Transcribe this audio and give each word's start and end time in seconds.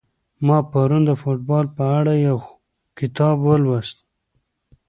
ما 0.45 0.57
پرون 0.71 1.03
د 1.05 1.11
فوټبال 1.21 1.65
په 1.77 1.83
اړه 1.97 2.13
یو 2.27 2.37
کتاب 2.99 3.37
ولوست. 3.43 3.97